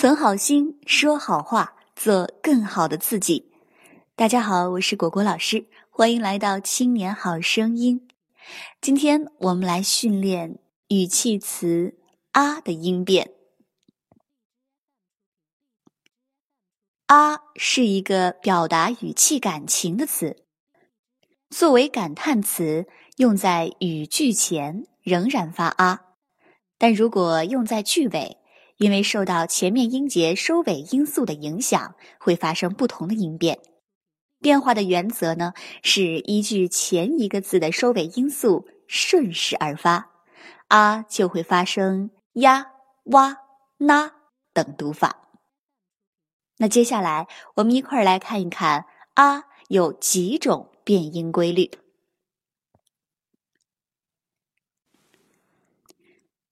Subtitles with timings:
[0.00, 3.50] 存好心，说好话，做更好的自己。
[4.14, 8.06] 大家好，我是果果老师，欢迎来到青年好声音。
[8.80, 11.98] 今天我们来训练语气词
[12.30, 13.32] “啊”的音变。
[17.06, 20.44] “啊”是一个表达语气感情的词，
[21.50, 22.86] 作为感叹词，
[23.16, 26.02] 用在语句前仍然发“啊”，
[26.78, 28.36] 但如果用在句尾。
[28.78, 33.58] 因为受到前面音节收尾音素的影响，会发生不同的音变。
[34.40, 40.10] 变化的原则呢，是依据前一个字的收尾音素顺势而发，
[40.68, 42.70] 啊就会发生呀、
[43.06, 43.38] 哇、
[43.78, 44.12] 那
[44.52, 45.28] 等读法。
[46.58, 51.70] 那接下来我们一块儿来看一看啊有几种变音规律。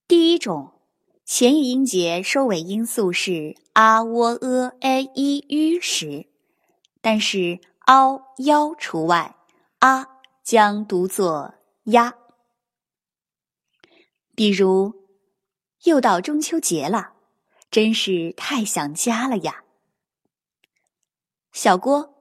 [0.09, 0.76] 第一种。
[1.27, 6.29] 前一音节收尾音素是 a、喔、呃、a、i、u 时，
[7.01, 9.35] 但是 ao、腰除外
[9.81, 10.07] ，a
[10.45, 11.55] 将读作
[11.87, 12.15] 呀。
[14.37, 15.09] 比如，
[15.83, 17.15] 又到中秋节了，
[17.73, 19.65] 真是太想家了呀。
[21.51, 22.15] 小郭，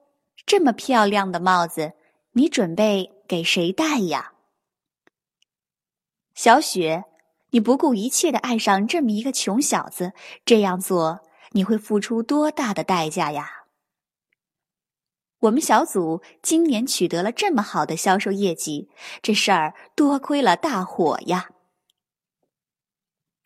[0.48, 1.94] 这么漂亮的帽子，
[2.32, 4.34] 你准备给谁戴呀？
[6.34, 7.06] 小雪。
[7.56, 10.12] 你不顾一切的爱上这么一个穷小子，
[10.44, 13.64] 这样做你会付出多大的代价呀？
[15.40, 18.90] 我们小组今年取得了这么好的销售业绩，
[19.22, 21.52] 这事儿多亏了大伙呀！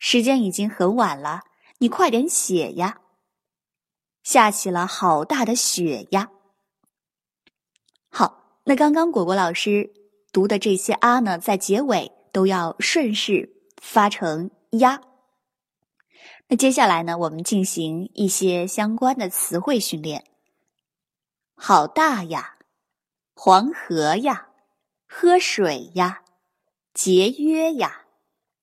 [0.00, 1.42] 时间已经很晚了，
[1.78, 3.02] 你快点写呀！
[4.24, 6.32] 下起了好大的雪呀！
[8.08, 9.92] 好，那刚刚果果老师
[10.32, 13.59] 读的这些啊呢，在结尾都要顺势。
[13.80, 15.00] 发成呀。
[16.48, 20.24] 那接下来呢，我们进行一些相关的词汇训练。
[21.54, 22.58] 好大呀，
[23.34, 24.48] 黄河呀，
[25.06, 26.22] 喝水呀，
[26.92, 28.06] 节约呀，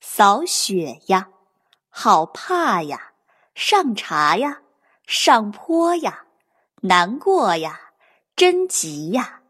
[0.01, 1.29] 扫雪呀，
[1.89, 3.13] 好怕呀，
[3.55, 4.61] 上茶呀，
[5.05, 6.25] 上坡呀，
[6.81, 7.79] 难过呀，
[8.35, 9.41] 真急呀，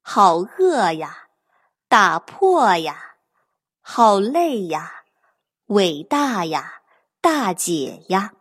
[0.00, 1.28] 好饿呀，
[1.88, 3.16] 打破呀，
[3.80, 5.01] 好累呀。
[5.66, 6.82] 伟大呀，
[7.20, 8.34] 大姐呀！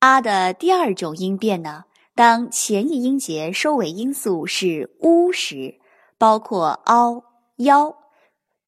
[0.00, 5.80] 啊的第二种音变呢，当前一音节收尾音素是 u 时，
[6.18, 7.24] 包括 ao、
[7.56, 7.96] 腰，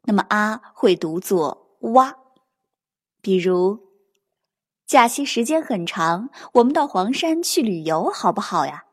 [0.05, 2.17] 那么啊会读作哇。
[3.21, 3.81] 比如，
[4.87, 8.87] 假期时间很长，我们到黄山去旅游好不好呀？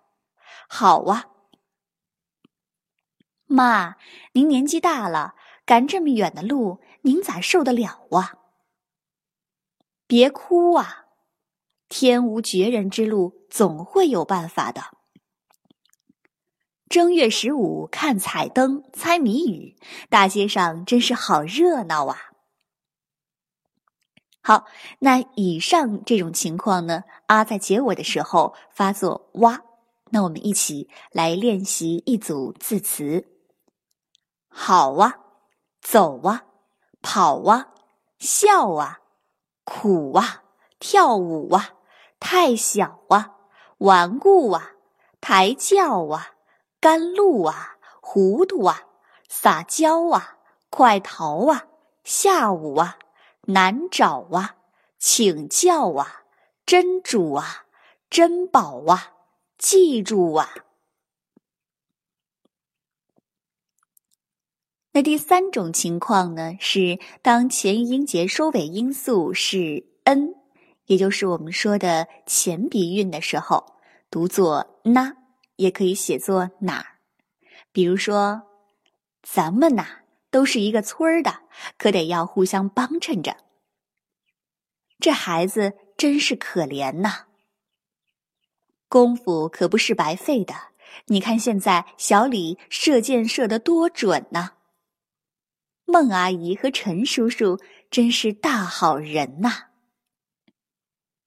[0.67, 1.27] 好啊。
[3.51, 3.95] 妈，
[4.33, 5.33] 您年纪大了。
[5.65, 8.33] 赶这么远的路，您咋受得了啊？
[10.07, 11.05] 别哭啊！
[11.87, 14.97] 天无绝人之路，总会有办法的。
[16.87, 19.75] 正月十五看彩灯、猜谜语，
[20.09, 22.17] 大街上真是好热闹啊！
[24.41, 24.65] 好，
[24.99, 29.63] 那以上这种情况呢，啊在结尾的时候发作哇。
[30.11, 33.38] 那我们一起来练习一组字词。
[34.61, 35.19] 好啊！
[35.79, 36.43] 走啊，
[37.01, 37.69] 跑啊，
[38.19, 38.99] 笑啊，
[39.63, 40.43] 苦啊，
[40.79, 41.69] 跳舞啊，
[42.19, 43.37] 太小啊，
[43.77, 44.73] 顽固啊，
[45.21, 46.31] 抬轿啊，
[46.81, 48.83] 甘露啊，糊涂啊，
[49.29, 50.37] 撒娇啊，
[50.69, 51.63] 快逃啊，
[52.03, 52.99] 下午啊，
[53.43, 54.57] 难找啊，
[54.99, 56.23] 请教啊，
[56.65, 57.63] 真主啊，
[58.09, 59.13] 珍宝啊，
[59.57, 60.49] 记住啊。
[65.03, 70.33] 第三种情况呢，是当前音节收尾音素是 n，
[70.85, 73.75] 也就是我们说的前鼻韵的时候，
[74.09, 75.15] 读作那，
[75.57, 76.85] 也可以写作哪儿。
[77.71, 78.41] 比如说，
[79.21, 79.85] 咱们呐
[80.31, 81.41] 都是一个村儿的，
[81.77, 83.37] 可得要互相帮衬着。
[84.99, 87.25] 这孩子真是可怜呐，
[88.89, 90.55] 功夫可不是白费的。
[91.05, 94.53] 你看现在小李射箭射得多准呐！
[95.89, 97.59] 孟阿姨和陈叔叔
[97.89, 99.69] 真是大好人呐！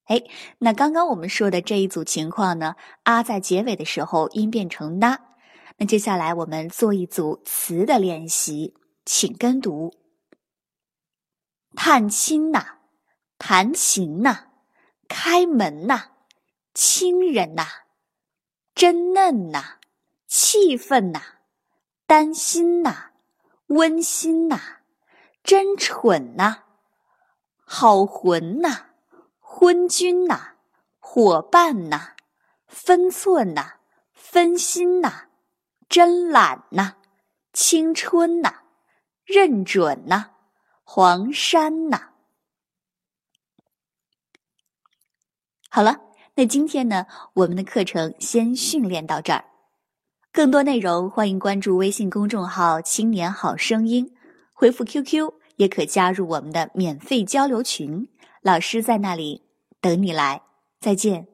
[0.06, 0.22] 哎，
[0.58, 5.18] 那刚刚我们说的这一组情况呢，啊在结尾的时候音变成呐。
[5.78, 8.74] 那接下来我们做一组词的练习，
[9.04, 9.92] 请跟读：
[11.74, 12.78] 探亲呐，
[13.38, 14.46] 弹琴呐，
[15.08, 16.10] 开门呐，
[16.72, 17.66] 亲人呐，
[18.76, 19.78] 真嫩呐，
[20.28, 21.20] 气愤呐，
[22.06, 23.11] 担心呐。
[23.72, 24.60] 温馨呐，
[25.42, 26.64] 真蠢呐！
[27.64, 28.90] 好魂呐，
[29.40, 30.56] 昏君呐，
[30.98, 32.14] 伙伴呐，
[32.66, 33.78] 分寸呐，
[34.12, 35.28] 分心呐，
[35.88, 36.96] 真懒呐，
[37.54, 38.64] 青春呐，
[39.24, 40.32] 认准呐，
[40.84, 42.10] 黄山呐。
[45.70, 45.98] 好了，
[46.34, 49.51] 那今天呢，我们的课程先训练到这儿。
[50.32, 54.14] 更多内容，欢迎关注微信公众号“青年好声音”，
[54.55, 58.08] 回复 QQ 也可加入我们的免费交流群，
[58.40, 59.43] 老师在那里
[59.82, 60.40] 等你来。
[60.81, 61.31] 再见。